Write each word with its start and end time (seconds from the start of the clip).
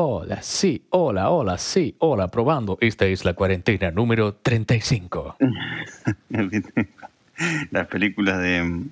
Hola, 0.00 0.42
sí, 0.42 0.82
hola, 0.90 1.30
hola, 1.30 1.56
sí, 1.56 1.94
hola, 2.00 2.28
probando. 2.28 2.76
Esta 2.82 3.06
es 3.06 3.24
la 3.24 3.32
cuarentena 3.32 3.90
número 3.90 4.34
35. 4.34 5.36
Las 7.70 7.86
películas 7.86 8.38
de, 8.42 8.82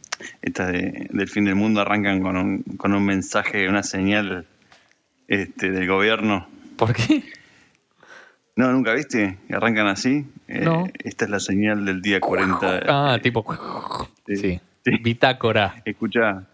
estas 0.40 0.72
de- 0.72 1.06
del 1.10 1.28
fin 1.28 1.44
del 1.44 1.56
mundo 1.56 1.82
arrancan 1.82 2.22
con 2.22 2.38
un, 2.38 2.62
con 2.78 2.94
un 2.94 3.04
mensaje, 3.04 3.68
una 3.68 3.82
señal 3.82 4.46
este, 5.28 5.70
del 5.70 5.86
gobierno. 5.86 6.46
¿Por 6.76 6.94
qué? 6.94 7.22
No, 8.56 8.70
¿nunca 8.72 8.94
viste? 8.94 9.36
Arrancan 9.50 9.88
así. 9.88 10.24
Eh. 10.46 10.64
Esta 11.02 11.24
es 11.24 11.30
la 11.30 11.40
señal 11.40 11.84
del 11.84 12.00
día 12.00 12.20
40. 12.20 12.82
Ah, 12.86 13.18
tipo. 13.20 13.44
Sí, 14.28 14.36
Sí. 14.36 14.60
sí. 14.84 14.90
Bitácora. 15.02 15.82
Escucha, 15.84 16.44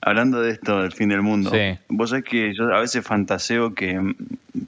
hablando 0.00 0.40
de 0.42 0.50
esto 0.50 0.82
del 0.82 0.92
fin 0.92 1.08
del 1.10 1.22
mundo, 1.22 1.50
Sí. 1.50 1.78
vos 1.88 2.10
sabés 2.10 2.24
que 2.24 2.52
yo 2.54 2.74
a 2.74 2.80
veces 2.80 3.04
fantaseo 3.04 3.74
que, 3.74 4.14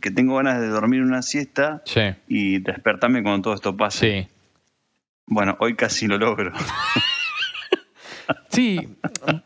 que 0.01 0.11
tengo 0.11 0.37
ganas 0.37 0.61
de 0.61 0.69
dormir 0.69 1.03
una 1.03 1.23
siesta 1.23 1.83
Sí. 1.85 2.01
y 2.29 2.59
despertarme 2.59 3.23
cuando 3.23 3.43
todo 3.43 3.55
esto 3.55 3.77
pase. 3.77 4.23
Sí. 4.23 4.29
Bueno, 5.27 5.57
hoy 5.61 5.75
casi 5.77 6.07
lo 6.07 6.19
logro. 6.19 6.53
Sí, 8.51 8.79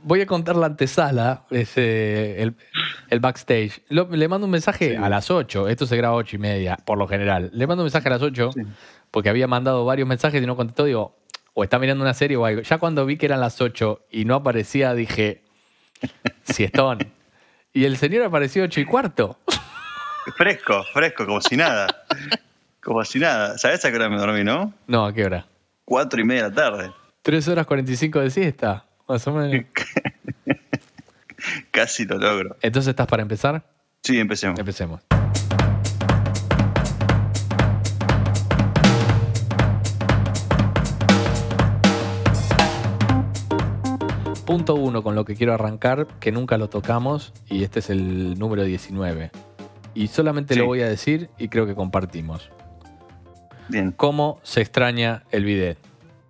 voy 0.02 0.20
a 0.20 0.27
contar 0.27 0.56
la 0.56 0.66
antesala, 0.66 1.45
ese, 1.50 2.42
el, 2.42 2.55
el 3.09 3.20
backstage. 3.20 3.83
Lo- 3.88 4.09
le 4.11 4.28
mando 4.28 4.45
un 4.47 4.50
mensaje 4.50 4.97
a 4.97 5.09
las 5.09 5.30
8, 5.30 5.69
esto 5.69 5.86
se 5.86 5.97
graba 5.97 6.14
a 6.14 6.19
8 6.19 6.36
y 6.36 6.38
media, 6.38 6.77
por 6.84 6.98
lo 6.98 7.06
general. 7.09 7.50
Le 7.55 7.66
mando 7.66 7.83
un 7.83 7.86
mensaje 7.86 8.09
a 8.09 8.12
las 8.12 8.23
8, 8.23 8.50
Sí. 8.52 8.62
porque 9.11 9.28
había 9.30 9.47
mandado 9.47 9.84
varios 9.84 10.06
mensajes 10.09 10.42
y 10.42 10.47
no 10.47 10.56
contestó. 10.56 10.84
Digo, 10.84 11.16
o 11.55 11.64
está 11.64 11.78
mirando 11.78 12.02
una 12.02 12.14
serie 12.14 12.36
o 12.36 12.45
algo. 12.45 12.62
Ya 12.62 12.78
cuando 12.78 13.06
vi 13.06 13.16
que 13.16 13.27
eran 13.27 13.41
las 13.41 13.61
8 13.61 14.02
y 14.11 14.25
no 14.25 14.34
aparecía, 14.34 14.92
dije, 14.95 15.42
siestón. 16.46 17.12
Y 17.73 17.84
el 17.84 17.96
señor 17.96 18.24
apareció 18.24 18.64
8 18.64 18.80
y 18.80 18.84
cuarto. 18.84 19.38
fresco, 20.36 20.84
fresco, 20.92 21.27
como 21.27 21.41
si 21.41 21.56
nada. 21.56 21.86
Como 22.82 23.05
si 23.05 23.19
nada. 23.19 23.59
¿Sabés 23.59 23.84
a 23.84 23.91
qué 23.91 23.97
hora 23.97 24.08
me 24.08 24.16
dormí, 24.16 24.44
no? 24.44 24.72
No, 24.86 25.06
¿a 25.06 25.12
qué 25.12 25.25
hora? 25.25 25.47
Cuatro 25.84 26.20
y 26.20 26.25
media 26.25 26.44
de 26.44 26.48
la 26.50 26.55
tarde. 26.55 26.92
3 27.22 27.48
horas 27.48 27.66
45 27.66 28.20
de 28.20 28.30
siesta, 28.30 28.84
más 29.08 29.27
o 29.27 29.33
menos. 29.33 29.66
Casi 31.70 32.06
lo 32.06 32.19
logro. 32.19 32.56
Entonces, 32.62 32.91
¿estás 32.91 33.06
para 33.06 33.22
empezar? 33.22 33.62
Sí, 34.03 34.19
empecemos. 34.19 34.58
Empecemos. 34.58 35.03
Punto 44.47 44.75
uno 44.77 45.02
con 45.02 45.14
lo 45.16 45.25
que 45.25 45.34
quiero 45.34 45.52
arrancar, 45.55 46.06
que 46.20 46.30
nunca 46.30 46.56
lo 46.56 46.69
tocamos, 46.69 47.33
y 47.48 47.64
este 47.64 47.80
es 47.80 47.91
el 47.91 48.39
número 48.39 48.62
19. 48.62 49.33
Y 49.94 50.06
solamente 50.06 50.55
Sí. 50.55 50.61
lo 50.61 50.66
voy 50.66 50.83
a 50.83 50.88
decir 50.88 51.30
y 51.36 51.48
creo 51.48 51.66
que 51.66 51.75
compartimos. 51.75 52.50
Bien. 53.69 53.91
¿Cómo 53.91 54.38
se 54.44 54.61
extraña 54.61 55.25
el 55.33 55.44
bidet? 55.44 55.78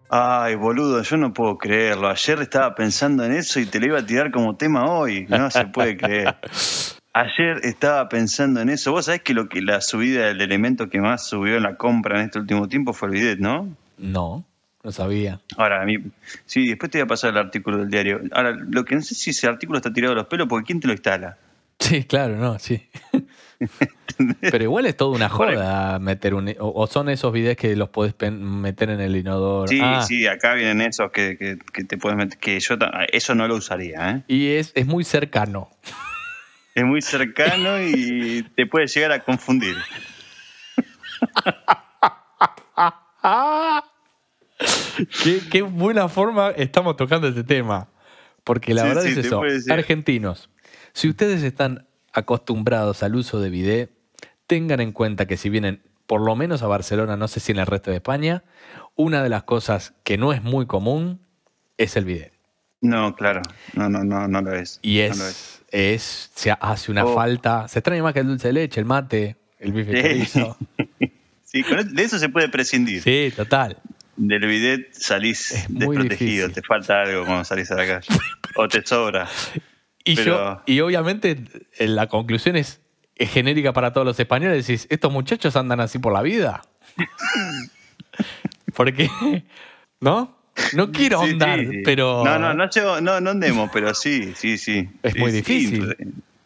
Ay, 0.08 0.54
boludo, 0.54 1.02
yo 1.02 1.16
no 1.18 1.34
puedo 1.34 1.58
creerlo. 1.58 2.08
Ayer 2.08 2.40
estaba 2.40 2.74
pensando 2.74 3.24
en 3.24 3.32
eso 3.32 3.60
y 3.60 3.66
te 3.66 3.80
lo 3.80 3.86
iba 3.86 3.98
a 3.98 4.06
tirar 4.06 4.30
como 4.30 4.56
tema 4.56 4.90
hoy. 4.90 5.26
No 5.28 5.50
se 5.50 5.66
puede 5.66 5.96
creer. 5.96 6.36
Ayer 7.12 7.60
estaba 7.64 8.08
pensando 8.08 8.60
en 8.60 8.68
eso. 8.70 8.92
Vos 8.92 9.06
sabés 9.06 9.22
que 9.22 9.34
lo 9.34 9.48
que 9.48 9.60
la 9.62 9.80
subida 9.80 10.26
del 10.26 10.40
elemento 10.40 10.88
que 10.88 11.00
más 11.00 11.26
subió 11.26 11.56
en 11.56 11.64
la 11.64 11.76
compra 11.76 12.20
en 12.20 12.26
este 12.26 12.38
último 12.38 12.68
tiempo 12.68 12.92
fue 12.92 13.08
el 13.08 13.14
bidet, 13.14 13.38
¿no? 13.40 13.68
No, 13.98 14.44
no 14.86 14.92
sabía. 14.92 15.40
Ahora, 15.56 15.82
a 15.82 15.84
mí, 15.84 15.96
sí, 16.44 16.68
después 16.68 16.92
te 16.92 16.98
voy 16.98 17.06
a 17.06 17.08
pasar 17.08 17.30
el 17.30 17.38
artículo 17.38 17.78
del 17.78 17.90
diario. 17.90 18.20
Ahora, 18.30 18.52
lo 18.52 18.84
que 18.84 18.94
no 18.94 19.02
sé 19.02 19.16
si 19.16 19.30
ese 19.30 19.48
artículo 19.48 19.78
está 19.78 19.92
tirado 19.92 20.12
de 20.14 20.20
los 20.20 20.28
pelos, 20.28 20.46
porque 20.48 20.64
¿quién 20.64 20.78
te 20.78 20.86
lo 20.86 20.92
instala? 20.92 21.38
Sí, 21.80 22.04
claro, 22.04 22.36
no, 22.36 22.56
sí. 22.60 22.88
Pero 24.40 24.62
igual 24.62 24.86
es 24.86 24.96
toda 24.96 25.16
una 25.16 25.28
joda 25.28 25.98
meter 25.98 26.34
un... 26.34 26.54
O, 26.60 26.86
son 26.86 27.08
esos 27.08 27.32
videos 27.32 27.56
que 27.56 27.74
los 27.74 27.88
podés 27.88 28.14
meter 28.30 28.90
en 28.90 29.00
el 29.00 29.16
inodoro. 29.16 29.66
Sí, 29.66 29.80
Ah, 29.82 30.02
sí, 30.02 30.24
acá 30.28 30.54
vienen 30.54 30.82
esos 30.82 31.10
que, 31.10 31.36
que, 31.36 31.58
que 31.72 31.82
te 31.82 31.98
puedes 31.98 32.16
meter, 32.16 32.38
que 32.38 32.60
yo 32.60 32.76
eso 33.12 33.34
no 33.34 33.48
lo 33.48 33.56
usaría, 33.56 34.10
¿eh? 34.10 34.22
Y 34.28 34.50
es, 34.52 34.70
es 34.76 34.86
muy 34.86 35.02
cercano. 35.02 35.68
Es 36.76 36.84
muy 36.84 37.02
cercano 37.02 37.82
y 37.82 38.44
te 38.54 38.66
puede 38.66 38.86
llegar 38.86 39.10
a 39.10 39.24
confundir. 39.24 39.74
¿Qué, 45.22 45.40
qué 45.50 45.62
buena 45.62 46.08
forma 46.08 46.50
estamos 46.50 46.96
tocando 46.96 47.28
este 47.28 47.44
tema. 47.44 47.88
Porque 48.44 48.74
la 48.74 48.82
Sí, 48.82 48.88
verdad 48.88 49.02
sí, 49.02 49.08
es 49.10 49.16
eso. 49.18 49.42
Argentinos, 49.70 50.50
si 50.92 51.08
ustedes 51.08 51.42
están 51.42 51.86
acostumbrados 52.12 53.02
al 53.02 53.16
uso 53.16 53.40
de 53.40 53.50
bidet, 53.50 53.90
tengan 54.46 54.80
en 54.80 54.92
cuenta 54.92 55.26
que 55.26 55.36
si 55.36 55.48
vienen 55.50 55.82
por 56.06 56.20
lo 56.20 56.36
menos 56.36 56.62
a 56.62 56.68
Barcelona, 56.68 57.16
no 57.16 57.26
sé 57.26 57.40
si 57.40 57.50
en 57.52 57.58
el 57.58 57.66
resto 57.66 57.90
de 57.90 57.96
España, 57.96 58.44
una 58.94 59.22
de 59.22 59.28
las 59.28 59.42
cosas 59.42 59.94
que 60.04 60.16
no 60.16 60.32
es 60.32 60.42
muy 60.42 60.66
común 60.66 61.20
es 61.76 61.96
el 61.96 62.04
bidet. 62.04 62.32
No, 62.80 63.16
claro, 63.16 63.42
no, 63.74 63.88
no, 63.88 64.04
no, 64.04 64.28
no 64.28 64.40
lo 64.42 64.54
es. 64.54 64.78
Y 64.82 64.98
No 65.08 65.16
lo 65.16 65.26
es, 65.26 65.62
es, 65.72 66.30
se 66.34 66.52
hace 66.52 66.92
una 66.92 67.04
Oh. 67.04 67.14
falta. 67.14 67.66
Se 67.66 67.80
extraña 67.80 68.02
más 68.04 68.12
que 68.12 68.20
el 68.20 68.28
dulce 68.28 68.48
de 68.48 68.52
leche, 68.52 68.78
el 68.78 68.86
mate, 68.86 69.36
el 69.58 69.72
bife 69.72 69.92
Sí. 69.92 70.02
chorizo. 70.02 70.56
Sí, 71.42 71.60
eso- 71.60 71.84
de 71.84 72.02
eso 72.02 72.18
se 72.18 72.28
puede 72.28 72.48
prescindir. 72.48 73.02
Sí, 73.02 73.32
total. 73.34 73.78
Del 74.16 74.46
bidet 74.46 74.94
salís 74.94 75.66
desprotegido, 75.68 76.46
difícil. 76.48 76.52
te 76.52 76.62
falta 76.62 77.02
algo 77.02 77.24
cuando 77.26 77.44
salís 77.44 77.70
a 77.70 77.74
la 77.76 77.86
calle. 77.86 78.08
o 78.56 78.66
te 78.68 78.84
sobra. 78.86 79.28
Y, 80.04 80.16
Pero- 80.16 80.56
yo, 80.56 80.62
y 80.66 80.80
obviamente 80.80 81.36
eh, 81.78 81.86
la 81.88 82.06
conclusión 82.08 82.56
es, 82.56 82.80
es 83.16 83.30
genérica 83.30 83.72
para 83.72 83.92
todos 83.92 84.06
los 84.06 84.18
españoles. 84.20 84.66
Decís, 84.66 84.86
estos 84.90 85.12
muchachos 85.12 85.56
andan 85.56 85.80
así 85.80 85.98
por 85.98 86.12
la 86.12 86.22
vida. 86.22 86.62
Porque, 88.74 89.10
¿no? 90.00 90.36
No 90.74 90.90
quiero 90.90 91.20
Sí, 91.22 91.30
ahondar, 91.30 91.58
sí, 91.60 91.66
sí. 91.66 91.82
pero... 91.84 92.24
No, 92.24 92.38
no, 92.38 92.54
no, 92.54 92.68
no, 93.00 93.20
no 93.20 93.30
andemos, 93.30 93.70
pero 93.72 93.92
sí, 93.94 94.32
sí, 94.34 94.56
sí. 94.58 94.88
Es 95.02 95.16
muy 95.16 95.30
difícil. 95.32 95.94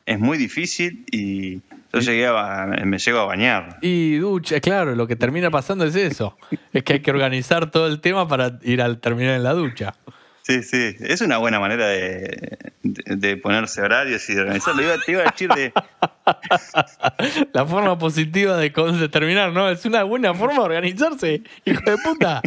Es 0.07 0.19
muy 0.19 0.37
difícil 0.39 1.05
y 1.13 1.61
yo 1.93 2.01
llegué 2.01 2.27
a, 2.27 2.67
me 2.85 2.99
llego 2.99 3.19
a 3.21 3.25
bañar. 3.25 3.79
Y 3.83 4.17
ducha, 4.17 4.61
claro, 4.61 4.95
lo 4.95 5.07
que 5.07 5.17
termina 5.17 5.51
pasando 5.51 5.85
es 5.85 5.95
eso. 5.97 6.37
Es 6.73 6.85
que 6.85 6.95
hay 6.95 7.01
que 7.01 7.11
organizar 7.11 7.71
todo 7.71 7.87
el 7.89 8.01
tema 8.01 8.29
para 8.29 8.59
ir 8.63 8.81
al 8.83 8.99
terminar 9.01 9.35
en 9.35 9.43
la 9.43 9.53
ducha. 9.53 9.95
Sí, 10.43 10.63
sí, 10.63 10.97
es 11.01 11.21
una 11.21 11.37
buena 11.39 11.61
manera 11.61 11.87
de, 11.87 12.59
de, 12.83 13.17
de 13.17 13.37
ponerse 13.37 13.83
horarios 13.83 14.29
y 14.31 14.35
de 14.35 14.41
organizarlo. 14.41 14.83
Iba- 14.83 14.97
te 15.05 15.13
iba 15.13 15.23
a 15.23 15.25
decir 15.31 15.49
de, 15.51 15.73
La 17.53 17.67
forma 17.67 17.99
positiva 17.99 18.57
de 18.57 18.71
terminar, 19.11 19.53
¿no? 19.53 19.69
Es 19.69 19.85
una 19.85 20.03
buena 20.05 20.33
forma 20.35 20.55
de 20.55 20.61
organizarse, 20.65 21.43
hijo 21.65 21.83
de 21.91 21.97
puta. 21.99 22.41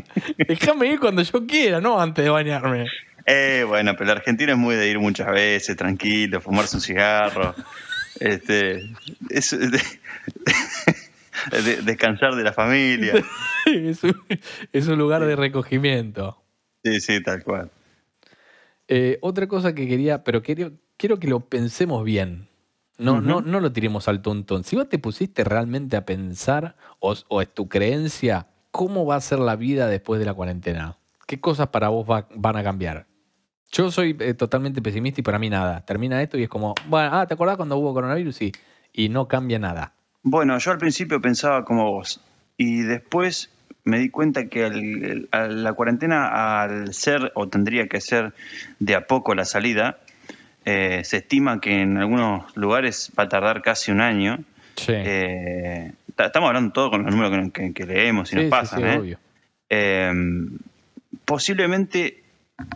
Déjame 0.48 0.88
ir 0.88 1.00
cuando 1.00 1.22
yo 1.22 1.46
quiera, 1.46 1.80
no 1.82 2.00
antes 2.02 2.24
de 2.26 2.32
bañarme. 2.32 2.88
Eh, 3.26 3.64
bueno, 3.68 3.94
pero 3.98 4.12
el 4.12 4.18
argentino 4.18 4.52
es 4.54 4.58
muy 4.58 4.76
de 4.76 4.90
ir 4.90 5.00
muchas 5.00 5.28
veces, 5.32 5.78
tranquilo, 5.78 6.42
fumarse 6.42 6.76
un 6.76 6.82
cigarro, 6.82 7.56
este, 8.20 8.90
es- 9.30 9.52
de- 9.52 9.82
de- 11.64 11.82
descansar 11.84 12.36
de 12.36 12.44
la 12.44 12.54
familia. 12.54 13.14
Es 13.66 14.04
un, 14.04 14.14
es 14.74 14.88
un 14.90 14.98
lugar 15.00 15.26
de 15.26 15.38
recogimiento. 15.38 16.44
Sí, 16.84 17.00
sí, 17.00 17.24
tal 17.24 17.44
cual. 17.46 17.72
Eh, 18.90 19.20
otra 19.22 19.48
cosa 19.48 19.74
que 19.74 19.88
quería, 19.88 20.26
pero 20.26 20.44
quiero, 20.44 20.74
quiero 20.98 21.18
que 21.18 21.30
lo 21.30 21.40
pensemos 21.40 22.04
bien. 22.04 22.50
No, 22.98 23.22
no, 23.22 23.40
no 23.40 23.60
lo 23.62 23.72
tiremos 23.72 24.10
al 24.10 24.22
tontón. 24.22 24.66
Si 24.66 24.76
vos 24.76 24.90
te 24.90 25.00
pusiste 25.00 25.46
realmente 25.46 25.96
a 25.96 26.06
pensar, 26.06 26.76
o, 27.00 27.16
o 27.30 27.42
es 27.42 27.54
tu 27.54 27.70
creencia, 27.70 28.48
¿cómo 28.72 29.06
va 29.06 29.16
a 29.16 29.22
ser 29.22 29.40
la 29.40 29.56
vida 29.56 29.88
después 29.88 30.20
de 30.20 30.26
la 30.26 30.34
cuarentena? 30.34 30.98
¿Qué 31.26 31.40
cosas 31.40 31.70
para 31.70 31.88
vos 31.88 32.06
va- 32.10 32.28
van 32.36 32.58
a 32.58 32.64
cambiar? 32.64 33.08
Yo 33.74 33.90
soy 33.92 34.16
eh, 34.20 34.34
totalmente 34.36 34.82
pesimista 34.82 35.20
y 35.20 35.24
para 35.24 35.40
mí 35.40 35.50
nada. 35.50 35.82
Termina 35.86 36.22
esto 36.22 36.38
y 36.38 36.44
es 36.44 36.50
como, 36.50 36.76
bueno, 36.88 37.10
ah, 37.12 37.26
¿te 37.28 37.34
acordás 37.34 37.58
cuando 37.58 37.76
hubo 37.78 37.94
coronavirus? 37.94 38.36
Sí. 38.36 38.52
Y 38.94 39.10
no 39.10 39.28
cambia 39.28 39.58
nada. 39.60 39.94
Bueno, 40.22 40.58
yo 40.60 40.72
al 40.72 40.78
principio 40.78 41.20
pensaba 41.22 41.66
como 41.66 41.92
vos 41.92 42.22
y 42.56 42.82
después 42.82 43.50
me 43.84 43.98
di 44.00 44.10
cuenta 44.10 44.46
que 44.48 44.64
al- 44.66 44.78
el- 45.04 45.30
a 45.32 45.48
la 45.48 45.74
cuarentena 45.74 46.62
al 46.62 46.94
ser 46.94 47.32
o 47.36 47.50
tendría 47.50 47.88
que 47.88 48.00
ser 48.00 48.34
de 48.80 48.96
a 48.96 49.08
poco 49.08 49.34
la 49.36 49.44
salida, 49.44 49.98
eh, 50.66 51.02
se 51.04 51.18
estima 51.18 51.60
que 51.60 51.82
en 51.82 51.98
algunos 51.98 52.56
lugares 52.56 53.12
va 53.20 53.24
a 53.24 53.30
tardar 53.30 53.62
casi 53.64 53.92
un 53.92 54.00
año. 54.00 54.40
Sí. 54.78 54.94
Eh, 54.96 55.92
ta- 56.16 56.28
estamos 56.28 56.48
hablando 56.48 56.72
todo 56.72 56.92
con 56.92 57.04
los 57.04 57.14
números 57.14 57.52
que, 57.52 57.62
que- 57.68 57.74
que 57.74 57.86
leemos 57.86 58.30
y 58.30 58.30
Sí, 58.30 58.36
nos 58.36 58.46
sí, 58.46 58.50
pasan. 58.52 58.80
sí, 58.80 58.86
¿eh? 58.86 58.98
obvio. 58.98 59.20
Eh, 59.70 60.14
posiblemente, 61.26 62.23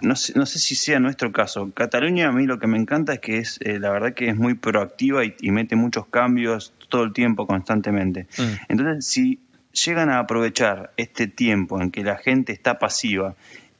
no 0.02 0.16
sé, 0.16 0.34
no 0.36 0.46
sé 0.46 0.60
si 0.60 0.76
sea 0.76 1.00
nuestro 1.00 1.32
caso. 1.32 1.72
Cataluña 1.72 2.30
a 2.30 2.32
mí 2.32 2.46
lo 2.46 2.60
que 2.60 2.68
me 2.68 2.78
encanta 2.78 3.14
es 3.14 3.20
que 3.20 3.38
es, 3.38 3.60
eh, 3.62 3.80
la 3.80 3.92
verdad 3.92 4.14
que 4.14 4.30
es 4.30 4.36
muy 4.36 4.56
proactiva 4.56 5.24
y, 5.26 5.36
y 5.40 5.52
mete 5.52 5.76
muchos 5.76 6.08
cambios 6.08 6.74
todo 6.90 7.04
el 7.04 7.14
tiempo, 7.14 7.48
constantemente. 7.48 8.28
Mm. 8.38 8.44
Entonces, 8.70 9.06
si 9.06 9.40
llegan 9.72 10.10
a 10.10 10.20
aprovechar 10.20 10.92
este 10.98 11.28
tiempo 11.28 11.82
en 11.82 11.92
que 11.92 12.04
la 12.04 12.18
gente 12.18 12.54
está 12.54 12.80
pasiva 12.80 13.36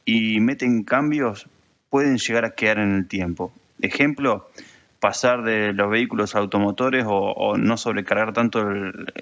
y 0.06 0.40
meten 0.40 0.84
cambios, 0.84 1.48
pueden 1.90 2.18
llegar 2.18 2.46
a 2.46 2.52
quedar 2.52 2.80
en 2.80 2.94
el 2.94 3.08
tiempo. 3.08 3.52
Ejemplo, 3.82 4.50
pasar 5.08 5.42
de 5.42 5.72
los 5.72 5.90
vehículos 5.90 6.36
automotores 6.36 7.06
o, 7.08 7.56
no 7.58 7.78
sobrecargar 7.78 8.34
tanto 8.34 8.60
el, 8.60 9.14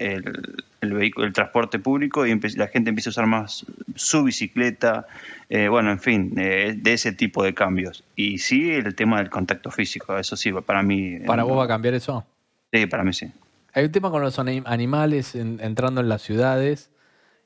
el, 0.80 0.92
vehículo, 0.92 1.28
el 1.28 1.32
transporte 1.32 1.78
público 1.78 2.26
y 2.26 2.36
la 2.56 2.66
gente 2.66 2.88
empieza 2.88 3.10
a 3.10 3.12
usar 3.12 3.26
más 3.28 3.64
su 3.94 4.24
bicicleta, 4.24 5.06
eh, 5.48 5.68
bueno, 5.68 5.92
en 5.92 6.00
fin, 6.00 6.34
eh, 6.38 6.74
de 6.76 6.92
ese 6.92 7.12
tipo 7.12 7.44
de 7.44 7.54
cambios. 7.54 8.02
Y 8.16 8.38
sí, 8.38 8.68
el 8.68 8.96
tema 8.96 9.18
del 9.18 9.30
contacto 9.30 9.70
físico, 9.70 10.18
eso 10.18 10.36
sí, 10.36 10.50
para 10.52 10.82
mí... 10.82 11.20
¿Para 11.24 11.44
vos 11.44 11.56
va 11.56 11.66
a 11.66 11.68
cambiar 11.68 11.94
eso? 11.94 12.26
Sí, 12.72 12.86
para 12.86 13.04
mí 13.04 13.12
sí. 13.12 13.30
Hay 13.72 13.84
un 13.84 13.92
tema 13.92 14.10
con 14.10 14.22
los 14.22 14.40
animales 14.40 15.36
entrando 15.36 16.00
en 16.00 16.08
las 16.08 16.22
ciudades, 16.22 16.90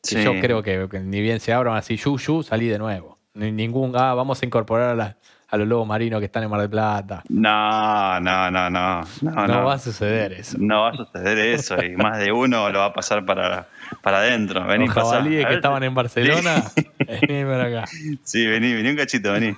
que 0.02 0.24
yo 0.24 0.40
creo 0.40 0.62
que, 0.62 0.98
ni 1.00 1.20
bien 1.20 1.40
se 1.40 1.52
abran 1.52 1.76
así, 1.76 1.96
yu, 1.96 2.42
salí 2.42 2.68
de 2.68 2.78
nuevo. 2.78 3.18
Ningún, 3.34 3.92
ah, 3.96 4.14
vamos 4.14 4.40
a 4.42 4.46
incorporar 4.46 4.88
a 4.88 4.94
la 4.94 5.16
a 5.50 5.56
los 5.56 5.66
lobos 5.66 5.86
marinos 5.86 6.20
que 6.20 6.26
están 6.26 6.44
en 6.44 6.50
Mar 6.50 6.60
del 6.60 6.70
Plata. 6.70 7.22
No, 7.28 8.20
no, 8.20 8.50
no, 8.50 8.70
no. 8.70 9.00
No, 9.20 9.46
no, 9.46 9.64
va 9.64 9.74
a 9.74 9.78
suceder 9.78 10.32
eso. 10.32 10.56
No 10.60 10.82
va 10.82 10.90
a 10.90 10.96
suceder 10.96 11.38
eso 11.38 11.82
y 11.82 11.96
más 11.96 12.18
de 12.18 12.30
uno 12.30 12.70
lo 12.70 12.78
va 12.78 12.86
a 12.86 12.92
pasar 12.92 13.24
para, 13.24 13.66
para 14.02 14.18
adentro. 14.18 14.64
Vení, 14.64 14.86
los 14.86 14.94
jabalíes 14.94 15.46
que 15.46 15.54
estaban 15.54 15.82
en 15.82 15.94
Barcelona, 15.94 16.62
vení 16.98 17.44
para 17.44 17.64
acá. 17.64 17.90
Sí, 18.22 18.46
vení, 18.46 18.72
vení 18.74 18.90
un 18.90 18.96
cachito, 18.96 19.32
vení. 19.32 19.54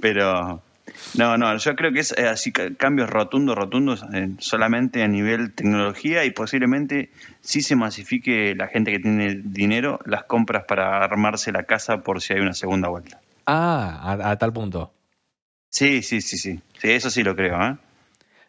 Pero 0.00 0.62
no, 1.14 1.38
no, 1.38 1.56
yo 1.56 1.76
creo 1.76 1.92
que 1.92 2.00
es 2.00 2.12
eh, 2.18 2.26
así 2.26 2.52
cambios 2.52 3.08
rotundos, 3.08 3.56
rotundos 3.56 4.04
eh, 4.12 4.30
solamente 4.38 5.02
a 5.02 5.08
nivel 5.08 5.52
tecnología 5.52 6.24
y 6.24 6.30
posiblemente 6.30 7.10
sí 7.40 7.60
se 7.62 7.76
masifique 7.76 8.54
la 8.56 8.66
gente 8.66 8.90
que 8.90 8.98
tiene 8.98 9.40
dinero 9.44 10.00
las 10.04 10.24
compras 10.24 10.64
para 10.64 11.02
armarse 11.04 11.52
la 11.52 11.64
casa 11.64 12.02
por 12.02 12.20
si 12.20 12.34
hay 12.34 12.40
una 12.40 12.54
segunda 12.54 12.88
vuelta. 12.88 13.20
Ah, 13.46 14.16
a 14.24 14.36
tal 14.36 14.52
punto. 14.52 14.92
Sí, 15.76 16.00
sí, 16.00 16.22
sí, 16.22 16.38
sí. 16.38 16.58
Sí, 16.80 16.90
eso 16.90 17.10
sí 17.10 17.22
lo 17.22 17.36
creo. 17.36 17.62
¿eh? 17.62 17.76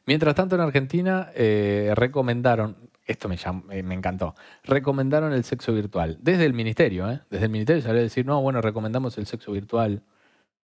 Mientras 0.06 0.34
tanto, 0.34 0.56
en 0.56 0.62
Argentina 0.62 1.30
eh, 1.36 1.92
recomendaron, 1.94 2.78
esto 3.04 3.28
me, 3.28 3.38
me 3.84 3.96
encantó, 3.96 4.34
recomendaron 4.64 5.34
el 5.34 5.44
sexo 5.44 5.74
virtual. 5.74 6.18
Desde 6.22 6.46
el 6.46 6.54
ministerio, 6.54 7.12
¿eh? 7.12 7.20
Desde 7.30 7.48
el 7.48 7.52
ministerio 7.52 7.82
salió 7.82 8.00
a 8.00 8.04
decir, 8.04 8.26
no, 8.26 8.42
bueno, 8.42 8.62
recomendamos 8.62 9.18
el 9.18 9.26
sexo 9.26 9.52
virtual. 9.52 10.04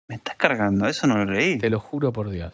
Me 0.08 0.16
estás 0.16 0.38
cargando, 0.38 0.88
eso 0.88 1.06
no 1.06 1.24
lo 1.24 1.32
leí. 1.32 1.60
Te 1.60 1.70
lo 1.70 1.80
juro 1.80 2.12
por 2.12 2.32
Dios. 2.32 2.52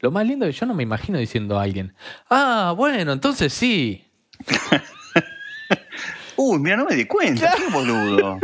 Lo 0.00 0.10
más 0.10 0.26
lindo 0.26 0.44
es 0.44 0.54
que 0.54 0.60
yo 0.60 0.66
no 0.66 0.74
me 0.74 0.82
imagino 0.82 1.16
diciendo 1.16 1.58
a 1.58 1.62
alguien, 1.62 1.94
ah, 2.28 2.74
bueno, 2.76 3.12
entonces 3.12 3.50
sí. 3.54 4.04
Uy, 6.36 6.58
mira, 6.58 6.76
no 6.76 6.84
me 6.84 6.94
di 6.94 7.06
cuenta, 7.06 7.54
qué 7.56 7.72
boludo. 7.72 8.40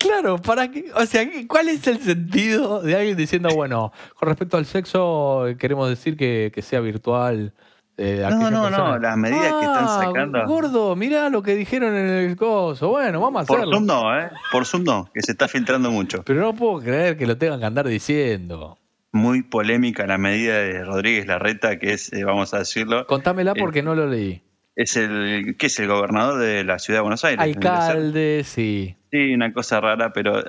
Claro, 0.00 0.38
para 0.38 0.70
qué, 0.70 0.86
o 0.94 1.04
sea, 1.04 1.28
¿cuál 1.46 1.68
es 1.68 1.86
el 1.86 2.00
sentido 2.00 2.80
de 2.80 2.96
alguien 2.96 3.18
diciendo, 3.18 3.50
bueno, 3.54 3.92
con 4.18 4.30
respecto 4.30 4.56
al 4.56 4.64
sexo 4.64 5.44
queremos 5.58 5.90
decir 5.90 6.16
que, 6.16 6.50
sea 6.62 6.80
virtual? 6.80 7.52
Eh, 7.98 8.26
no, 8.30 8.50
no, 8.50 8.70
no, 8.70 8.98
las 8.98 9.16
medidas 9.18 9.52
que 9.52 9.66
están 9.66 9.84
ah, 9.84 10.00
sacando. 10.02 10.46
Gordo, 10.46 10.96
mirá 10.96 11.28
lo 11.28 11.42
que 11.42 11.54
dijeron 11.54 11.94
en 11.94 12.08
el 12.08 12.34
coso. 12.34 12.88
Bueno, 12.88 13.20
vamos 13.20 13.40
a 13.40 13.42
hacerlo. 13.42 13.64
Por 13.64 13.74
Zoom 13.74 13.86
no, 13.86 14.18
¿eh? 14.18 14.30
Por 14.50 14.64
Zoom 14.64 14.84
no, 14.84 15.10
que 15.12 15.20
se 15.20 15.32
está 15.32 15.48
filtrando 15.48 15.90
mucho. 15.90 16.22
Pero 16.24 16.40
no 16.40 16.54
puedo 16.54 16.80
creer 16.80 17.18
que 17.18 17.26
lo 17.26 17.36
tengan 17.36 17.60
que 17.60 17.66
andar 17.66 17.86
diciendo. 17.86 18.78
Muy 19.12 19.42
polémica 19.42 20.06
la 20.06 20.16
medida 20.16 20.54
de 20.54 20.82
Rodríguez 20.82 21.26
Larreta, 21.26 21.78
que 21.78 21.92
es, 21.92 22.10
eh, 22.14 22.24
vamos 22.24 22.54
a 22.54 22.60
decirlo. 22.60 23.06
Contámela 23.06 23.54
porque 23.54 23.82
no 23.82 23.94
lo 23.94 24.06
leí 24.06 24.42
es 24.82 24.96
el 24.96 25.56
que 25.58 25.66
es 25.66 25.78
el 25.78 25.88
gobernador 25.88 26.40
de 26.40 26.64
la 26.64 26.78
ciudad 26.78 26.98
de 26.98 27.02
Buenos 27.02 27.24
Aires. 27.24 27.40
Alcalde, 27.40 28.42
sí. 28.44 28.96
Sí, 29.10 29.34
una 29.34 29.52
cosa 29.52 29.80
rara, 29.80 30.12
pero 30.14 30.42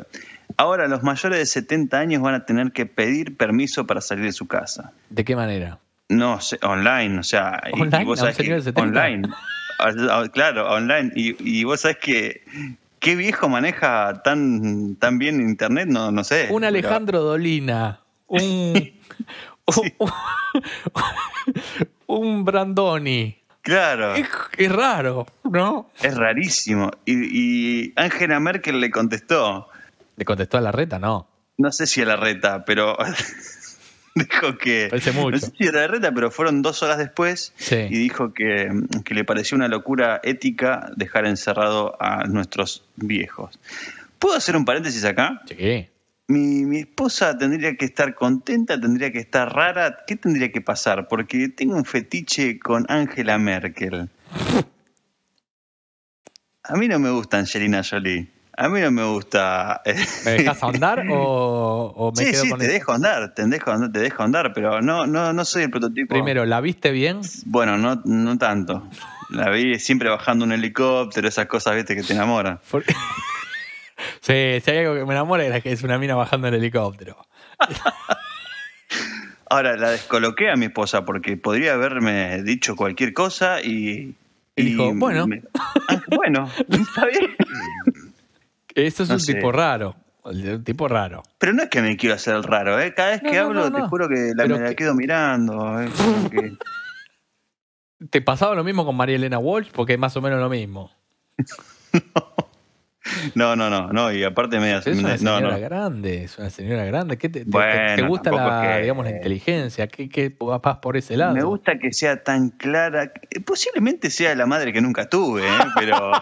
ahora 0.56 0.88
los 0.88 1.04
mayores 1.04 1.40
de 1.40 1.46
70 1.46 2.00
años 2.00 2.22
van 2.22 2.36
a 2.36 2.46
tener 2.46 2.72
que 2.72 2.86
pedir 2.86 3.36
permiso 3.36 3.86
para 3.86 4.00
salir 4.00 4.26
de 4.26 4.32
su 4.32 4.48
casa. 4.48 4.94
¿De 5.10 5.26
qué 5.26 5.36
manera? 5.36 5.80
No 6.08 6.40
sé, 6.40 6.60
online, 6.62 7.20
o 7.20 7.24
sea, 7.24 7.62
online, 7.74 8.04
y 8.04 8.06
vos 8.06 8.20
sabés 8.20 8.38
que, 8.38 8.54
online. 8.76 9.28
claro, 10.32 10.72
online. 10.72 11.12
Y, 11.16 11.64
vos 11.66 11.82
sabés 11.82 11.98
que 11.98 12.44
qué 13.00 13.18
viejo 13.18 13.50
maneja 13.50 14.22
tan, 14.24 14.96
tan 14.96 15.20
bien 15.20 15.42
internet, 15.42 15.90
no, 15.90 16.12
no 16.12 16.24
sé. 16.24 16.48
Un 16.52 16.64
Alejandro 16.64 17.22
Dolina, 17.22 18.00
un, 18.28 18.94
un 22.08 22.46
Brandoni. 22.46 23.41
Claro. 23.62 24.16
Es, 24.16 24.72
raro, 24.72 25.28
¿no? 25.44 25.90
Es 26.02 26.16
rarísimo. 26.16 26.92
Y, 27.06 27.94
Angela 27.96 28.40
Merkel 28.40 28.80
le 28.80 28.90
contestó. 28.90 29.70
¿Le 30.18 30.26
contestó 30.26 30.58
a 30.58 30.62
la 30.62 30.72
reta? 30.72 31.00
No. 31.00 31.28
No 31.58 31.72
sé 31.72 31.86
si 31.86 32.02
a 32.02 32.06
la 32.06 32.16
reta, 32.16 32.66
pero 32.66 32.98
dijo 34.16 34.58
que. 34.58 34.90
mucho. 35.14 35.32
No 35.32 35.40
sé 35.40 35.52
si 35.58 35.68
a 35.68 35.72
la 35.72 35.88
reta, 35.88 36.12
pero 36.12 36.32
fueron 36.32 36.62
dos 36.62 36.82
horas 36.82 36.98
después 36.98 37.54
y 37.70 37.98
dijo 37.98 38.34
que, 38.34 38.70
que 39.06 39.14
le 39.14 39.24
pareció 39.24 39.56
una 39.56 39.68
locura 39.68 40.20
ética 40.24 40.92
dejar 40.96 41.28
encerrado 41.28 41.96
a 42.02 42.26
nuestros 42.26 42.84
viejos. 42.96 43.60
¿Puedo 44.18 44.36
hacer 44.36 44.56
un 44.56 44.66
paréntesis 44.66 45.06
acá? 45.06 45.42
Sí 45.48 45.88
mi, 46.32 46.80
esposa 46.80 47.38
tendría 47.38 47.76
que 47.76 47.86
estar 47.86 48.16
contenta, 48.16 48.80
tendría 48.80 49.12
que 49.12 49.20
estar 49.20 49.54
rara. 49.54 50.00
¿Qué 50.08 50.16
tendría 50.16 50.52
que 50.52 50.62
pasar? 50.62 51.08
Porque 51.08 51.50
tengo 51.50 51.76
un 51.76 51.86
fetiche 51.86 52.60
con 52.60 52.86
Angela 52.90 53.38
Merkel. 53.38 54.10
A 56.64 56.76
mí 56.76 56.88
no 56.88 57.00
me 57.00 57.12
gusta 57.12 57.38
Angelina 57.38 57.82
Jolie. 57.84 58.30
A 58.58 58.70
mí 58.70 58.80
no 58.82 58.92
me 58.92 59.04
gusta. 59.04 59.82
Eh, 59.86 59.96
¿Me 60.26 60.32
dejas 60.32 60.64
andar 60.64 61.04
o, 61.10 62.14
me 62.16 62.26
sí, 62.26 62.32
quedo 62.32 62.44
sí, 62.44 62.54
te 62.58 62.68
dejo 62.68 62.92
andar, 62.92 63.34
te 63.34 63.46
dejo 63.48 63.72
andar, 63.72 63.92
te 63.92 64.00
dejo 64.00 64.24
andar, 64.24 64.54
pero 64.54 64.82
no, 64.82 65.08
no, 65.08 65.34
no 65.34 65.46
soy 65.46 65.64
el 65.64 65.72
prototipo. 65.72 66.14
Primero, 66.14 66.46
¿la 66.46 66.62
viste 66.62 66.92
bien? 66.92 67.22
Bueno, 67.46 67.78
no, 67.78 68.02
no 68.06 68.38
tanto. 68.38 68.88
La 69.30 69.50
vi 69.50 69.80
siempre 69.80 70.10
bajando 70.10 70.46
un 70.46 70.52
helicóptero, 70.52 71.28
esas 71.28 71.48
cosas, 71.48 71.76
viste, 71.76 71.96
que 71.96 72.04
te 72.04 72.14
enamoran. 72.14 72.60
Sí, 74.22 74.62
si 74.64 74.72
hay 74.72 74.78
algo 74.78 74.96
que 74.96 75.06
me 75.06 75.14
enamora 75.14 75.46
es 75.46 75.64
que 75.64 75.72
es 75.72 75.84
una 75.84 75.98
mina 75.98 76.16
bajando 76.16 76.48
en 76.48 76.54
el 76.54 76.60
helicóptero. 76.60 77.18
Ahora, 79.50 79.76
la 79.76 79.90
descoloqué 79.90 80.52
a 80.52 80.56
mi 80.56 80.68
esposa 80.68 81.06
porque 81.06 81.36
podría 81.38 81.74
haberme 81.74 82.44
dicho 82.44 82.76
cualquier 82.76 83.14
cosa 83.14 83.62
y. 83.62 84.16
Y, 84.56 84.64
dijo, 84.64 84.94
bueno. 84.94 85.26
Ah, 85.58 86.02
bueno, 86.16 86.50
está 86.70 87.08
bien. 87.08 87.36
Eso 88.76 89.04
es 89.04 89.10
un 89.10 89.18
tipo 89.18 89.52
raro. 89.52 89.96
Un 90.24 90.64
tipo 90.64 90.88
raro. 90.88 91.24
Pero 91.40 91.54
no 91.54 91.64
es 91.64 91.70
que 91.70 91.82
me 91.82 91.98
quiero 91.98 92.16
hacer 92.16 92.36
el 92.36 92.44
raro, 92.44 92.80
¿eh? 92.80 92.94
Cada 92.94 93.12
vez 93.12 93.22
que 93.22 93.40
hablo, 93.40 93.72
te 93.72 93.82
juro 93.82 94.08
que 94.08 94.34
la, 94.36 94.46
me 94.46 94.60
la 94.60 94.76
quedo 94.76 94.94
mirando. 94.94 95.80
¿Te 98.10 98.22
pasaba 98.22 98.56
lo 98.56 98.64
mismo 98.64 98.86
con 98.86 98.96
María 98.96 99.16
Elena 99.16 99.40
Walsh? 99.40 99.72
Porque 99.72 99.94
es 99.94 100.00
más 100.00 100.16
o 100.16 100.22
menos 100.22 100.40
lo 100.40 100.50
mismo. 100.50 100.92
no. 101.94 102.31
No, 103.34 103.56
no, 103.56 103.70
no, 103.70 103.92
no, 103.92 104.12
y 104.12 104.24
aparte 104.24 104.60
me 104.60 104.78
Es 104.78 104.86
una 104.86 105.18
señora 105.18 105.58
grande, 105.58 106.24
es 106.24 106.38
una 106.38 106.52
señora 106.52 106.86
grande. 106.86 107.18
¿Qué 107.18 107.30
te, 107.30 107.44
gusta 107.44 108.32
la, 108.32 108.78
digamos, 108.78 109.06
la 109.06 109.12
inteligencia? 109.12 109.88
¿Qué, 109.88 110.08
¿Qué, 110.08 110.36
vas 110.40 110.78
por 110.78 110.98
ese 110.98 111.18
lado? 111.18 111.34
Me 111.34 111.44
gusta 111.44 111.80
que 111.80 111.92
sea 111.94 112.24
tan 112.24 112.50
clara. 112.50 113.12
Posiblemente 113.46 114.12
sea 114.12 114.36
la 114.36 114.46
madre 114.46 114.72
que 114.72 114.82
nunca 114.82 115.10
tuve, 115.10 115.42
¿eh? 115.42 115.60
pero. 115.76 116.12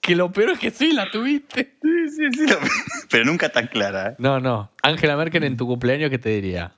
que 0.00 0.16
lo 0.16 0.32
peor 0.32 0.50
es 0.52 0.58
que 0.58 0.70
sí 0.70 0.92
la 0.92 1.10
tuviste. 1.10 1.76
Sí, 1.82 2.08
sí, 2.08 2.28
sí, 2.32 2.46
pero 3.10 3.24
nunca 3.26 3.50
tan 3.50 3.66
clara. 3.66 4.10
¿eh? 4.10 4.14
No, 4.18 4.40
no. 4.40 4.70
Ángela 4.82 5.16
Merkel 5.16 5.44
en 5.44 5.58
tu 5.58 5.66
cumpleaños, 5.66 6.08
¿qué 6.10 6.18
te 6.18 6.30
diría? 6.30 6.72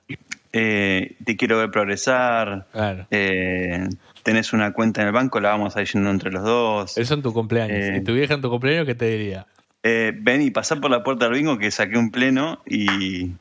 Eh, 0.52 1.16
te 1.24 1.36
quiero 1.36 1.58
ver 1.58 1.70
progresar. 1.70 2.68
Claro. 2.72 3.06
Eh, 3.10 3.88
tenés 4.22 4.52
una 4.52 4.72
cuenta 4.72 5.00
en 5.00 5.08
el 5.08 5.12
banco, 5.12 5.40
la 5.40 5.50
vamos 5.50 5.76
a 5.76 5.82
ir 5.82 5.88
yendo 5.88 6.10
entre 6.10 6.30
los 6.30 6.44
dos. 6.44 6.98
Eso 6.98 7.14
en 7.14 7.22
tu 7.22 7.32
cumpleaños. 7.32 7.76
Eh, 7.76 7.96
¿Y 7.98 8.04
tu 8.04 8.12
vieja 8.12 8.34
en 8.34 8.42
tu 8.42 8.50
cumpleaños 8.50 8.86
qué 8.86 8.94
te 8.94 9.06
diría? 9.06 9.46
Eh, 9.82 10.12
ven 10.14 10.42
y 10.42 10.50
pasá 10.50 10.76
por 10.76 10.90
la 10.90 11.02
puerta 11.02 11.24
del 11.24 11.34
bingo 11.34 11.58
que 11.58 11.70
saqué 11.70 11.98
un 11.98 12.10
pleno 12.10 12.62
y 12.66 13.32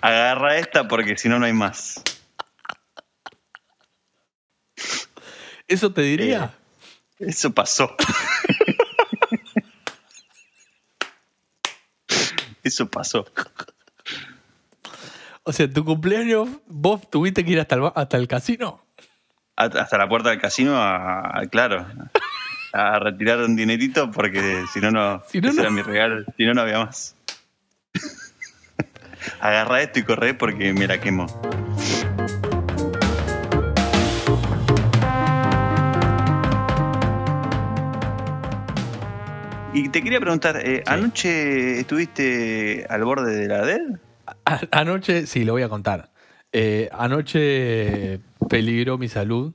agarra 0.00 0.58
esta 0.58 0.86
porque 0.86 1.16
si 1.16 1.28
no, 1.28 1.38
no 1.38 1.46
hay 1.46 1.52
más. 1.52 2.02
¿Eso 5.66 5.92
te 5.92 6.02
diría? 6.02 6.54
Eso 7.18 7.52
pasó. 7.52 7.96
eso 12.62 12.88
pasó. 12.88 13.24
O 15.44 15.52
sea, 15.52 15.68
tu 15.68 15.84
cumpleaños, 15.84 16.48
vos 16.66 17.10
tuviste 17.10 17.44
que 17.44 17.52
ir 17.52 17.60
hasta 17.60 17.76
hasta 17.94 18.16
el 18.16 18.28
casino 18.28 18.82
hasta 19.56 19.98
la 19.98 20.08
puerta 20.08 20.30
del 20.30 20.40
casino, 20.40 20.76
a, 20.76 21.42
claro, 21.50 21.86
a 22.72 22.98
retirar 22.98 23.38
un 23.40 23.56
dinerito 23.56 24.10
porque 24.10 24.64
si 24.72 24.80
no, 24.80 24.90
no, 24.90 25.22
si 25.28 25.40
no, 25.40 25.70
mi 25.70 25.82
regalo, 25.82 26.24
si 26.36 26.44
no, 26.44 26.54
no 26.54 26.62
había 26.62 26.78
más. 26.84 27.16
Agarra 29.40 29.82
esto 29.82 30.00
y 30.00 30.02
corre 30.02 30.34
porque 30.34 30.72
me 30.72 30.86
la 30.86 31.00
quemo. 31.00 31.26
Y 39.74 39.88
te 39.88 40.02
quería 40.02 40.20
preguntar, 40.20 40.60
eh, 40.62 40.82
¿anoche 40.86 41.80
estuviste 41.80 42.84
al 42.90 43.04
borde 43.04 43.34
de 43.34 43.48
la 43.48 43.64
DED? 43.64 43.80
Anoche, 44.70 45.26
sí, 45.26 45.44
lo 45.44 45.52
voy 45.52 45.62
a 45.62 45.68
contar. 45.68 46.10
Eh, 46.52 46.88
anoche 46.92 48.20
peligró 48.48 48.98
mi 48.98 49.08
salud. 49.08 49.52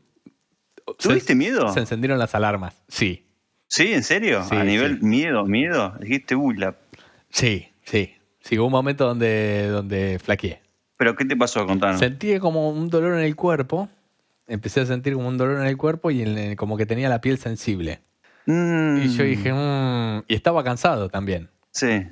Se- 0.98 1.10
¿Tuviste 1.10 1.36
miedo? 1.36 1.72
Se 1.74 1.80
encendieron 1.80 2.18
las 2.18 2.34
alarmas. 2.36 2.82
Sí, 2.88 3.24
¿Sí? 3.70 3.94
¿En 3.94 4.04
serio? 4.04 4.44
Sí, 4.44 4.56
a 4.56 4.64
nivel 4.64 5.00
sí. 5.00 5.06
miedo, 5.06 5.46
miedo. 5.46 5.94
Dijiste, 6.00 6.36
uy, 6.36 6.56
la... 6.58 6.76
sí, 7.30 7.68
sí. 7.84 8.14
Sí, 8.40 8.58
hubo 8.58 8.68
un 8.68 8.72
momento 8.72 9.06
donde, 9.06 9.68
donde 9.68 10.20
flaqueé. 10.24 10.62
¿Pero 10.96 11.16
qué 11.18 11.26
te 11.26 11.36
pasó? 11.36 11.66
Contanos. 11.66 12.00
Sentí 12.00 12.40
como 12.40 12.70
un 12.72 12.88
dolor 12.90 13.16
en 13.20 13.26
el 13.26 13.36
cuerpo. 13.36 13.90
Empecé 14.48 14.80
a 14.80 14.86
sentir 14.86 15.14
como 15.16 15.28
un 15.28 15.38
dolor 15.38 15.60
en 15.60 15.68
el 15.68 15.76
cuerpo 15.76 16.10
y 16.12 16.22
en 16.22 16.38
el- 16.38 16.56
como 16.56 16.78
que 16.78 16.86
tenía 16.86 17.10
la 17.10 17.20
piel 17.20 17.38
sensible. 17.38 18.00
Mm, 18.46 19.02
Y 19.04 19.10
yo 19.10 19.24
dije, 19.26 19.52
"Mm", 19.52 20.24
y 20.30 20.34
estaba 20.34 20.64
cansado 20.64 21.10
también. 21.10 21.50
Sí. 21.72 22.08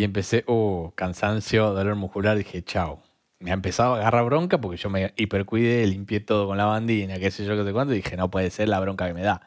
Y 0.00 0.04
empecé, 0.04 0.44
oh, 0.46 0.94
cansancio, 0.94 1.74
dolor 1.74 1.94
muscular. 1.94 2.34
Dije, 2.34 2.62
chao. 2.64 3.02
Me 3.38 3.50
ha 3.50 3.54
empezado 3.54 3.94
a 3.94 3.98
agarrar 3.98 4.24
bronca 4.24 4.58
porque 4.58 4.78
yo 4.78 4.88
me 4.88 5.12
hipercuidé, 5.16 5.86
limpié 5.86 6.20
todo 6.20 6.46
con 6.46 6.56
la 6.56 6.64
bandina, 6.64 7.18
qué 7.18 7.30
sé 7.30 7.44
yo, 7.44 7.54
qué 7.54 7.64
sé 7.64 7.72
cuánto. 7.74 7.92
Y 7.92 7.98
dije, 7.98 8.16
no 8.16 8.30
puede 8.30 8.48
ser 8.50 8.70
la 8.70 8.80
bronca 8.80 9.06
que 9.06 9.12
me 9.12 9.20
da. 9.20 9.42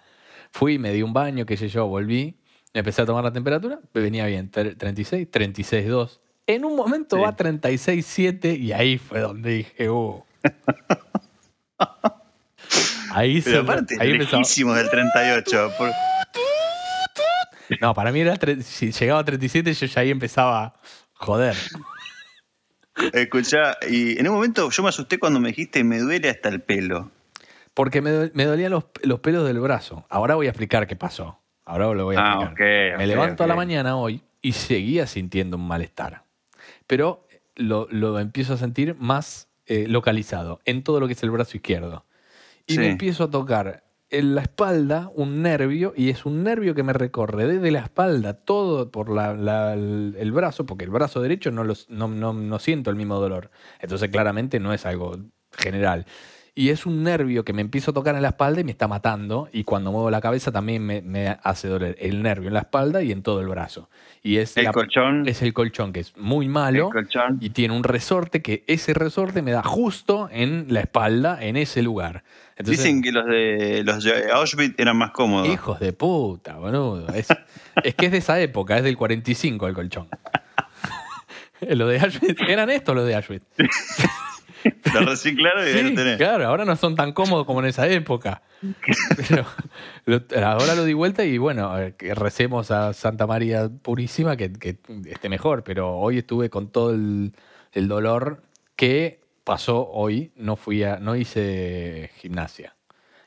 Fui, 0.52 0.78
me 0.78 0.92
di 0.92 1.02
un 1.02 1.12
baño, 1.12 1.48
qué 1.48 1.58
sé 1.58 1.70
yo, 1.70 1.88
volví. 1.88 2.38
Empecé 2.72 3.02
a 3.02 3.06
tomar 3.08 3.24
la 3.24 3.34
temperatura, 3.34 3.80
me 3.96 4.02
venía 4.02 4.28
bien, 4.28 4.52
tre- 4.52 4.78
36, 4.78 5.28
36,2. 5.32 6.20
En 6.46 6.66
un 6.66 6.76
momento 6.76 7.16
Sí. 7.16 7.22
va 7.24 7.30
a 7.30 7.36
36,7 7.36 8.56
y 8.60 8.74
ahí 8.74 9.00
fue 9.00 9.22
donde 9.22 9.50
dije, 9.56 9.90
oh. 9.90 10.24
Ahí 13.12 13.42
se. 13.42 13.50
Pero 13.52 13.62
aparte, 13.64 13.96
ahí 14.00 14.12
empezó. 14.12 14.38
del 14.74 14.90
38. 14.90 15.72
por- 15.80 15.90
No, 17.84 17.94
para 17.94 18.13
mí 18.13 18.22
era. 18.22 18.38
Si 18.62 18.94
llegaba 18.94 19.20
a 19.20 19.25
37, 19.25 19.74
yo 19.74 19.86
ya 19.88 20.02
ahí 20.02 20.10
empezaba 20.10 20.63
a 20.63 20.74
joder. 21.16 21.54
Escuchá, 23.12 23.75
y 23.90 24.18
en 24.18 24.28
un 24.30 24.36
momento 24.36 24.70
yo 24.70 24.84
me 24.84 24.90
asusté 24.90 25.20
cuando 25.20 25.42
me 25.42 25.50
dijiste, 25.50 25.84
me 25.84 26.00
duele 26.00 26.30
hasta 26.30 26.48
el 26.48 26.62
pelo. 26.62 27.12
Porque 27.74 28.02
me, 28.02 28.12
do- 28.12 28.32
me 28.34 28.46
dolían 28.46 28.72
los, 28.72 28.86
los 29.02 29.20
pelos 29.20 29.46
del 29.46 29.60
brazo. 29.60 30.06
Ahora 30.10 30.36
voy 30.36 30.46
a 30.48 30.52
explicar 30.52 30.88
qué 30.88 30.96
pasó. 30.96 31.42
Ahora 31.66 31.94
lo 31.94 32.06
voy 32.06 32.16
a 32.16 32.20
Ah, 32.20 32.34
explicar. 32.40 32.54
ok, 32.54 32.98
me 33.00 33.04
ok, 33.04 33.08
levanto 33.10 33.44
a 33.44 33.48
la 33.48 33.56
mañana 33.56 33.98
hoy 33.98 34.22
y 34.42 34.54
seguía 34.54 35.06
sintiendo 35.06 35.58
un 35.58 35.68
malestar. 35.68 36.24
Pero 36.88 37.28
lo, 37.56 37.88
lo 37.92 38.18
empiezo 38.20 38.54
a 38.54 38.58
sentir 38.58 38.96
más 38.98 39.50
eh, 39.66 39.88
localizado 39.90 40.62
en 40.63 40.84
todo 40.84 41.02
lo 41.02 41.08
que 41.08 41.13
es 41.13 41.24
el 41.24 41.32
brazo 41.32 41.58
izquierdo. 41.58 42.06
Y 42.66 42.78
me 42.78 42.92
empiezo 42.92 43.25
a 43.25 43.30
tocar 43.30 43.84
en 44.13 44.36
la 44.36 44.41
espalda 44.43 45.12
un 45.15 45.41
nervio 45.41 45.93
y 45.98 46.10
es 46.10 46.25
un 46.25 46.43
nervio 46.43 46.75
que 46.75 46.84
me 46.84 46.93
recorre 46.93 47.48
desde 47.48 47.72
la 47.72 47.79
espalda 47.79 48.34
todo 48.36 48.91
por 48.91 49.10
la- 49.10 49.34
la- 49.34 49.74
el, 49.74 50.15
el 50.17 50.32
brazo, 50.32 50.65
porque 50.65 50.86
el 50.86 50.91
brazo 50.91 51.20
derecho 51.22 51.51
no, 51.51 51.63
los- 51.63 51.89
no, 51.89 52.08
no- 52.08 52.32
no 52.34 52.60
siento 52.60 52.89
el 52.91 52.96
mismo 52.96 53.20
dolor. 53.20 53.50
Entonces 53.79 54.10
claramente 54.10 54.60
no 54.60 54.72
es 54.74 54.86
algo 54.86 55.17
general. 55.51 56.05
Y 56.56 56.70
es 56.70 56.86
un 56.86 57.02
nervio 57.02 57.44
que 57.44 57.52
me 57.52 57.62
empiezo 57.64 57.90
a 57.90 57.94
tocar 57.96 58.16
en 58.16 58.22
la 58.22 58.28
espalda 58.30 58.62
y 58.62 58.64
me 58.64 58.70
está 58.72 58.88
matando. 58.88 59.50
Y 59.52 59.64
cuando 59.64 59.92
muevo 59.92 60.12
la 60.12 60.22
cabeza 60.22 60.52
también 60.52 60.86
me, 60.86 61.02
me 61.02 61.36
hace 61.42 61.68
doler 61.68 61.96
el 62.00 62.22
nervio 62.22 62.48
en 62.50 62.54
la 62.54 62.60
espalda 62.60 63.02
y 63.02 63.12
en 63.12 63.24
todo 63.24 63.42
el 63.42 63.48
brazo. 63.48 63.90
Y 64.22 64.38
es, 64.38 64.56
El 64.56 64.66
la- 64.66 64.72
colchón. 64.72 65.28
es 65.28 65.42
el 65.42 65.52
colchón, 65.52 65.94
que 65.94 66.02
es 66.02 66.16
muy 66.16 66.48
malo. 66.48 66.92
Y 67.40 67.50
tiene 67.50 67.76
un 67.76 67.84
resorte 67.84 68.44
que 68.44 68.64
ese 68.68 68.94
resorte 68.94 69.42
me 69.42 69.50
da 69.52 69.64
justo 69.64 70.30
en 70.32 70.68
la 70.70 70.82
espalda, 70.82 71.44
en 71.44 71.58
ese 71.58 71.82
lugar. 71.82 72.24
Entonces, 72.56 72.84
Dicen 72.84 73.02
que 73.02 73.12
los 73.12 73.26
de 73.26 73.82
los 73.84 74.04
de 74.04 74.32
Auschwitz 74.32 74.76
eran 74.78 74.96
más 74.96 75.10
cómodos. 75.10 75.48
hijos 75.50 75.80
de 75.80 75.92
puta, 75.92 76.58
boludo. 76.58 77.08
Es, 77.16 77.30
es 77.84 77.96
que 77.96 78.06
es 78.06 78.12
de 78.12 78.20
esa 78.20 78.40
época, 78.40 78.78
es 78.78 78.84
del 78.84 78.96
45 78.96 79.66
el 79.68 79.74
colchón. 79.74 80.08
lo 81.62 81.88
de 81.88 82.00
Auschwitz, 82.00 82.40
eran 82.48 82.70
estos 82.70 82.94
los 82.96 83.08
de 83.08 83.16
Auschwitz. 83.16 83.44
Lo 84.93 85.01
reciclaron 85.01 85.67
y 85.67 85.72
Sí, 85.72 85.82
lo 85.84 85.93
tenés. 85.96 86.17
claro, 86.17 86.48
ahora 86.48 86.65
no 86.65 86.75
son 86.75 86.96
tan 86.96 87.12
cómodos 87.13 87.46
como 87.46 87.60
en 87.60 87.65
esa 87.67 87.88
época. 87.88 88.41
Pero 89.17 89.46
lo- 90.05 90.22
ahora 90.46 90.75
lo 90.75 90.86
di 90.86 90.93
vuelta 90.93 91.25
y 91.25 91.38
bueno, 91.38 91.74
que 91.98 92.15
recemos 92.15 92.72
a 92.72 92.93
Santa 92.93 93.27
María 93.27 93.70
Purísima 93.82 94.38
que, 94.38 94.53
que 94.53 94.77
esté 95.05 95.29
mejor. 95.29 95.63
Pero 95.63 95.98
hoy 95.98 96.20
estuve 96.20 96.50
con 96.50 96.70
todo 96.70 96.91
el, 96.91 97.34
el 97.74 97.88
dolor 97.88 98.41
que 98.75 99.20
pasó 99.43 99.89
hoy. 99.89 100.32
No 100.38 100.55
fui 100.55 100.84
a, 100.84 100.98
no 100.98 101.15
hice 101.15 102.10
gimnasia. 102.17 102.75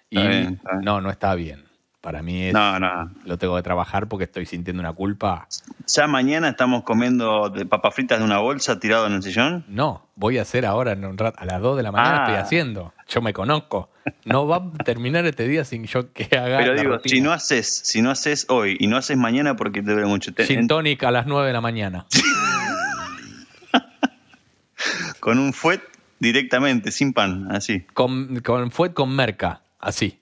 Y 0.08 0.16
Está 0.18 0.28
bien, 0.30 0.54
está 0.54 0.70
bien. 0.72 0.84
no, 0.84 1.00
no 1.02 1.10
está 1.10 1.34
bien. 1.34 1.65
Para 2.06 2.22
mí 2.22 2.40
es, 2.44 2.54
No, 2.54 2.78
no. 2.78 3.10
lo 3.24 3.36
tengo 3.36 3.56
que 3.56 3.64
trabajar 3.64 4.06
porque 4.06 4.26
estoy 4.26 4.46
sintiendo 4.46 4.80
una 4.80 4.92
culpa. 4.92 5.48
Ya 5.88 6.06
mañana 6.06 6.50
estamos 6.50 6.84
comiendo 6.84 7.48
de 7.50 7.66
papas 7.66 7.96
fritas 7.96 8.20
de 8.20 8.24
una 8.24 8.38
bolsa 8.38 8.78
tirado 8.78 9.08
en 9.08 9.14
el 9.14 9.24
sillón. 9.24 9.64
No, 9.66 10.06
voy 10.14 10.38
a 10.38 10.42
hacer 10.42 10.66
ahora 10.66 10.92
en 10.92 11.04
un 11.04 11.18
rato, 11.18 11.36
a 11.40 11.44
las 11.44 11.60
2 11.60 11.76
de 11.76 11.82
la 11.82 11.90
mañana 11.90 12.18
Ah. 12.18 12.22
estoy 12.26 12.36
haciendo. 12.36 12.94
Yo 13.08 13.20
me 13.22 13.32
conozco. 13.32 13.90
No 14.24 14.46
va 14.46 14.58
a 14.58 14.84
terminar 14.84 15.26
este 15.26 15.48
día 15.48 15.64
sin 15.64 15.82
yo 15.86 16.12
que 16.12 16.28
haga. 16.38 16.58
Pero 16.58 16.74
digo, 16.80 16.92
rutina. 16.98 17.10
si 17.12 17.20
no 17.20 17.32
haces, 17.32 17.66
si 17.82 18.02
no 18.02 18.12
haces 18.12 18.46
hoy 18.50 18.76
y 18.78 18.86
no 18.86 18.96
haces 18.96 19.16
mañana 19.16 19.56
porque 19.56 19.82
te 19.82 19.90
duele 19.90 20.06
mucho. 20.06 20.30
En- 20.36 20.68
tonic 20.68 21.02
a 21.02 21.10
las 21.10 21.26
9 21.26 21.48
de 21.48 21.52
la 21.54 21.60
mañana. 21.60 22.06
con 25.18 25.40
un 25.40 25.52
fuet 25.52 25.80
directamente, 26.20 26.92
sin 26.92 27.12
pan, 27.12 27.48
así. 27.50 27.80
Con, 27.94 28.38
con, 28.44 28.70
fue 28.70 28.94
con 28.94 29.10
merca, 29.14 29.62
así. 29.80 30.20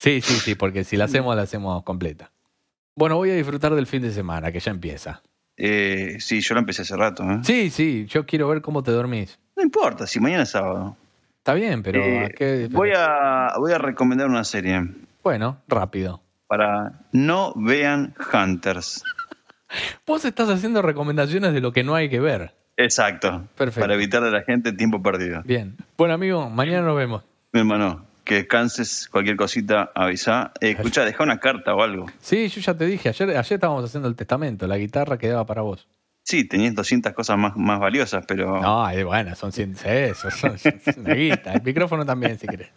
Sí, 0.00 0.20
sí, 0.22 0.34
sí, 0.34 0.54
porque 0.54 0.82
si 0.82 0.96
la 0.96 1.04
hacemos, 1.04 1.36
la 1.36 1.42
hacemos 1.42 1.82
completa. 1.84 2.30
Bueno, 2.96 3.16
voy 3.16 3.30
a 3.30 3.34
disfrutar 3.34 3.74
del 3.74 3.86
fin 3.86 4.02
de 4.02 4.10
semana, 4.10 4.50
que 4.50 4.58
ya 4.58 4.70
empieza. 4.70 5.22
Eh, 5.56 6.16
sí, 6.20 6.40
yo 6.40 6.54
lo 6.54 6.60
empecé 6.60 6.82
hace 6.82 6.96
rato. 6.96 7.22
¿eh? 7.30 7.40
Sí, 7.42 7.68
sí, 7.70 8.06
yo 8.08 8.24
quiero 8.24 8.48
ver 8.48 8.62
cómo 8.62 8.82
te 8.82 8.90
dormís. 8.92 9.38
No 9.56 9.62
importa, 9.62 10.06
si 10.06 10.18
mañana 10.18 10.44
es 10.44 10.50
sábado. 10.50 10.96
Está 11.38 11.52
bien, 11.54 11.82
pero 11.82 12.02
Eh, 12.02 12.24
¿a 12.24 12.28
qué- 12.30 12.68
voy, 12.70 12.92
a, 12.96 13.54
voy 13.58 13.72
a 13.72 13.78
recomendar 13.78 14.28
una 14.28 14.44
serie 14.44 14.82
Bueno, 15.22 15.58
rápido. 15.68 16.22
para 16.46 16.92
no 17.12 17.52
vean 17.56 18.14
Hunters. 18.32 19.04
Vos 20.06 20.24
estás 20.24 20.48
haciendo 20.48 20.80
recomendaciones 20.82 21.52
de 21.52 21.60
lo 21.60 21.72
que 21.72 21.84
no 21.84 21.94
hay 21.94 22.08
que 22.08 22.20
ver. 22.20 22.54
Exacto. 22.76 23.46
Perfecto. 23.56 23.80
Para 23.80 23.94
evitarle 23.94 24.28
a 24.28 24.32
la 24.32 24.42
gente 24.42 24.72
tiempo 24.72 25.02
perdido. 25.02 25.42
Bien. 25.44 25.76
Bueno, 25.98 26.14
amigo, 26.14 26.48
mañana 26.48 26.86
nos 26.86 26.96
vemos. 26.96 27.22
Mi 27.52 27.60
hermano, 27.60 28.06
que 28.24 28.34
descanses, 28.36 29.08
cualquier 29.10 29.36
cosita, 29.36 29.90
avisa. 29.94 30.52
Eh, 30.60 30.70
escucha, 30.70 31.04
deja 31.04 31.22
una 31.22 31.38
carta 31.38 31.74
o 31.74 31.82
algo. 31.82 32.06
Sí, 32.20 32.48
yo 32.48 32.60
ya 32.60 32.74
te 32.74 32.86
dije, 32.86 33.08
ayer, 33.08 33.30
ayer 33.30 33.52
estábamos 33.52 33.84
haciendo 33.84 34.08
el 34.08 34.16
testamento, 34.16 34.66
la 34.66 34.78
guitarra 34.78 35.18
quedaba 35.18 35.44
para 35.46 35.62
vos. 35.62 35.88
Sí, 36.22 36.44
tenías 36.44 36.74
200 36.74 37.12
cosas 37.12 37.38
más, 37.38 37.56
más 37.56 37.80
valiosas, 37.80 38.24
pero 38.26 38.60
No, 38.60 38.86
bueno, 39.06 39.34
son 39.34 39.52
100, 39.52 39.76
eso, 39.84 40.30
son, 40.30 40.58
son 40.58 40.80
una 40.98 41.14
guita. 41.14 41.54
El 41.54 41.62
micrófono 41.62 42.04
también, 42.04 42.38
si 42.38 42.46
querés. 42.46 42.68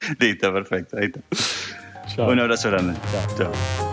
listo, 0.18 0.52
perfecto. 0.52 0.96
Ahí 0.96 1.06
está. 1.06 1.20
Chao. 2.14 2.30
Un 2.30 2.40
abrazo 2.40 2.70
grande. 2.70 2.98
Chao. 3.12 3.52
Chao. 3.52 3.87